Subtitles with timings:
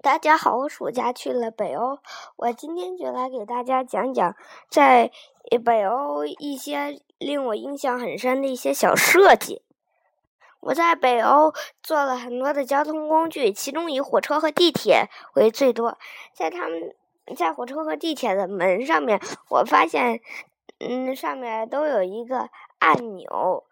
[0.00, 1.98] 大家好，我暑假去了北欧，
[2.36, 4.36] 我今天就来给大家讲讲
[4.68, 5.10] 在
[5.64, 9.60] 北欧一些令我印象很深的一些小设计。
[10.60, 15.98] 我在北欧坐了很多的交通工具，其中以火车和地铁为最多。
[16.32, 16.94] 在他们
[17.36, 20.20] 在火车和地铁的门上面，我发现，
[20.78, 23.64] 嗯，上面都有一个按钮，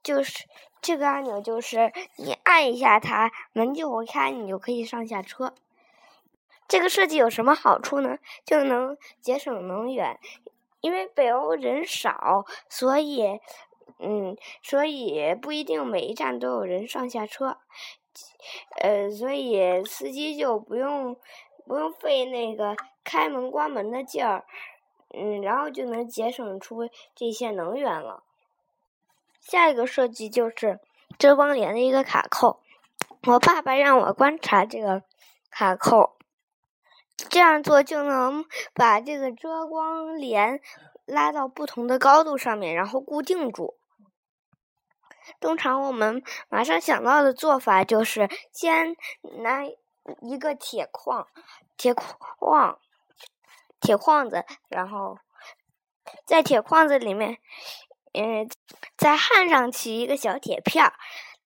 [0.00, 0.46] 就是
[0.80, 5.52] 这个按钮就是你按一下它，门就会开，你就可以上下车。
[6.72, 8.16] 这个设计有什么好处呢？
[8.46, 10.18] 就能节省能源，
[10.80, 13.38] 因为北欧人少，所以，
[13.98, 17.58] 嗯，所以不一定每一站都有人上下车，
[18.80, 21.14] 呃，所以司机就不用
[21.66, 24.46] 不用费那个开门关门的劲儿，
[25.10, 28.22] 嗯，然后就能节省出这些能源了。
[29.42, 30.80] 下一个设计就是
[31.18, 32.60] 遮光帘的一个卡扣，
[33.26, 35.02] 我爸爸让我观察这个
[35.50, 36.16] 卡扣。
[37.16, 38.44] 这样做就能
[38.74, 40.60] 把这个遮光帘
[41.04, 43.76] 拉到不同的高度上面，然后固定住。
[45.40, 48.96] 通常我们马上想到的做法就是先
[49.42, 49.64] 拿
[50.20, 51.28] 一个铁框、
[51.76, 52.78] 铁框、
[53.80, 55.18] 铁框子，然后
[56.24, 57.38] 在铁框子里面，
[58.12, 58.48] 嗯，
[58.96, 60.94] 再焊上去一个小铁片儿。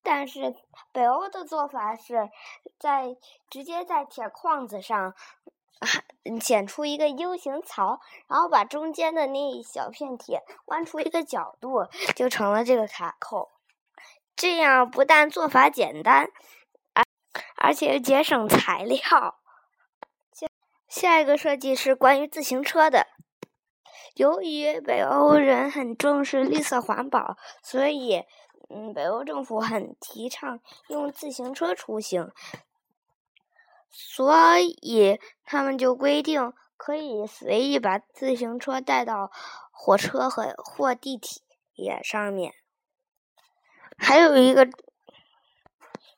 [0.03, 0.55] 但是
[0.91, 2.31] 北欧的做法是
[2.79, 3.17] 在
[3.51, 5.15] 直接在铁框子上。
[6.41, 13.51] 剪出一个 U 型槽，然后把中间的那一小片铁弯出一个角度，就成了这个卡扣。
[14.35, 16.29] 这样不但做法简单，
[16.95, 17.05] 而
[17.57, 18.99] 而且节省材料。
[20.33, 20.47] 下
[20.89, 23.07] 下一个设计是关于自行车的。
[24.15, 28.25] 由于北欧人很重视绿色环保，所以
[28.69, 32.33] 嗯，北欧政府很提倡用自行车出行。
[33.99, 39.31] 所以他们就规定可以随意把自行车带到
[39.73, 42.53] 火车和或地铁上面。
[43.97, 44.69] 还有一个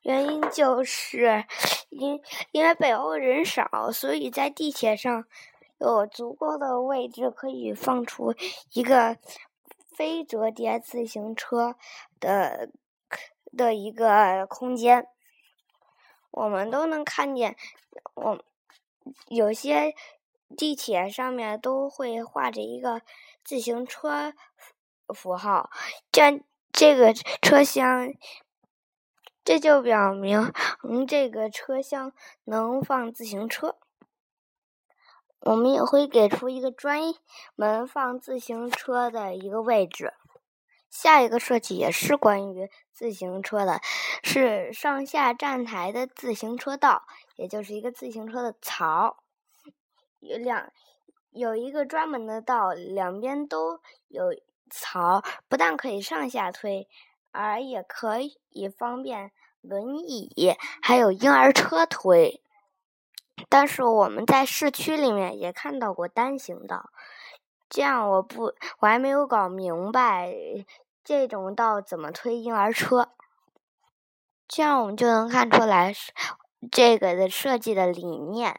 [0.02, 1.44] 原因就是，
[1.88, 5.24] 因因为北欧人少，所以在地铁上
[5.78, 8.34] 有足够的位置可以放出
[8.72, 9.16] 一个
[9.96, 11.76] 非折叠自行车
[12.18, 12.70] 的
[13.56, 15.06] 的一个空间。
[16.30, 17.56] 我们都能看见，
[18.14, 18.38] 我
[19.28, 19.94] 有些
[20.56, 23.02] 地铁上面都会画着一个
[23.44, 24.32] 自行车
[25.08, 25.70] 符号，
[26.12, 28.12] 这这个车厢，
[29.42, 30.52] 这就表明，
[30.82, 32.12] 嗯，这个车厢
[32.44, 33.76] 能放自行车。
[35.40, 37.00] 我们也会给出一个专
[37.54, 40.12] 门放自行车的一个位置。
[40.90, 43.80] 下一个设计也是关于自行车的，
[44.22, 47.04] 是上下站台的自行车道，
[47.36, 49.22] 也就是一个自行车的槽，
[50.20, 50.72] 有两
[51.30, 54.34] 有一个专门的道，两边都有
[54.70, 56.88] 槽，不但可以上下推，
[57.30, 62.42] 而也可以方便轮椅还有婴儿车推。
[63.48, 66.90] 但是我们在市区里面也看到过单行道。
[67.68, 70.34] 这样我不，我还没有搞明白
[71.04, 73.10] 这种道怎么推婴儿车。
[74.46, 75.92] 这样我们就能看出来，
[76.72, 78.58] 这个的设计的理念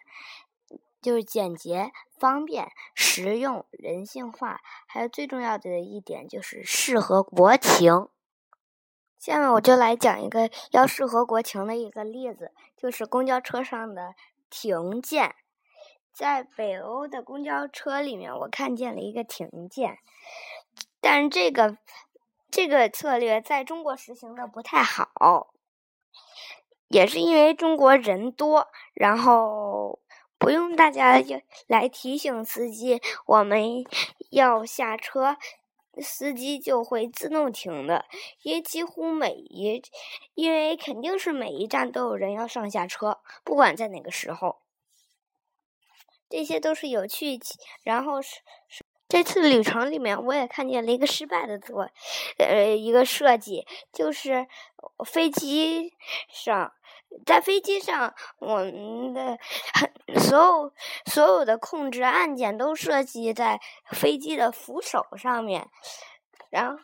[1.02, 8.08] 就是简洁、方便、实用、人性化，还有最重要的一点就是适合国情。
[9.18, 14.14] 下面我就来讲一个要适合国情的一个例子，就是公交车上的
[14.50, 15.36] 停键。
[16.20, 20.00] 在北欧的公交车里面，我看见了一个停键，
[21.00, 21.78] 但这个
[22.52, 25.54] 这个策略在中国实行的不太好，
[26.90, 30.02] 也是因为中国人多，然后
[30.38, 31.24] 不用大家
[31.68, 33.86] 来提醒司机我们
[34.30, 35.38] 要下车，
[36.02, 38.04] 司机就会自动停的，
[38.42, 39.82] 因为几乎每一，
[40.34, 44.60] 因为肯定是每一站都有人要上下车，不管在哪个时候。
[46.30, 47.40] 这些都是有趣，
[47.84, 48.42] 然后是
[49.08, 51.90] 这次旅程里面，我也看见了一个失败的做，
[52.38, 54.48] 呃，一个设计，就是
[55.04, 55.96] 飞机
[56.32, 56.72] 上，
[57.26, 59.40] 在飞机上，我们的
[60.20, 60.74] 所有
[61.08, 63.60] 所有的控制按键都设计在
[63.90, 65.68] 飞机的扶手上面，
[66.52, 66.80] 然后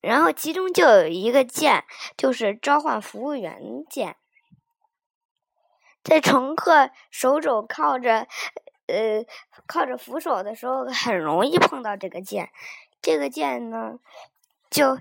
[0.00, 1.84] 然后其中就有一个键，
[2.16, 4.16] 就是召唤服务员键，
[6.02, 8.26] 在乘客手肘靠着。
[8.90, 9.24] 呃，
[9.66, 12.50] 靠着扶手的时候很容易碰到这个键，
[13.00, 13.98] 这个键呢，
[14.70, 14.98] 就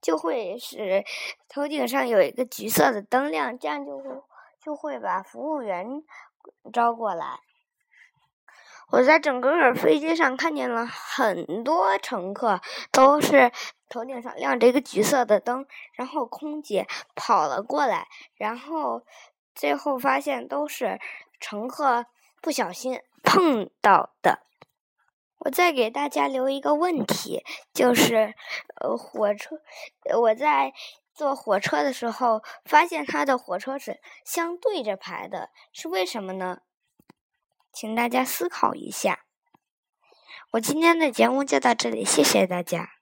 [0.00, 1.04] 就会使
[1.48, 4.04] 头顶上有一个橘色的灯亮，这样就会
[4.60, 6.02] 就会把服务员
[6.72, 7.40] 招过来。
[8.90, 13.52] 我在整个飞机上看见了很多乘客，都是
[13.90, 19.02] 头顶上亮着一个橘色的灯，然后空姐跑了过来，然后
[19.54, 20.98] 最后发现都是
[21.38, 22.06] 乘客
[22.40, 24.40] 不小心碰到的。
[25.40, 28.34] 我再给大家留一个问题，就是
[28.80, 29.60] 呃，火车，
[30.18, 30.72] 我在
[31.14, 36.62] 坐火车的时候发现它的火车是相对着排的，是为什么呢？
[37.72, 39.26] 请大家思考一下。
[40.52, 42.97] 我今天的节目就到这里，谢谢大家。